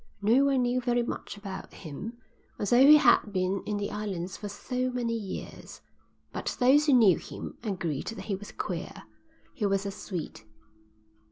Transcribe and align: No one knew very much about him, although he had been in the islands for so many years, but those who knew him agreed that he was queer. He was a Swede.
No 0.19 0.45
one 0.45 0.63
knew 0.63 0.81
very 0.81 1.03
much 1.03 1.37
about 1.37 1.71
him, 1.75 2.17
although 2.59 2.87
he 2.87 2.97
had 2.97 3.21
been 3.31 3.61
in 3.67 3.77
the 3.77 3.91
islands 3.91 4.35
for 4.35 4.49
so 4.49 4.89
many 4.89 5.13
years, 5.13 5.81
but 6.33 6.57
those 6.59 6.87
who 6.87 6.93
knew 6.93 7.19
him 7.19 7.59
agreed 7.61 8.07
that 8.07 8.25
he 8.25 8.33
was 8.35 8.51
queer. 8.51 9.03
He 9.53 9.67
was 9.67 9.85
a 9.85 9.91
Swede. 9.91 10.41